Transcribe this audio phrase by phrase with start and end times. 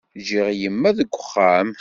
[0.19, 1.69] Ǧǧiɣ imma deg uxxam.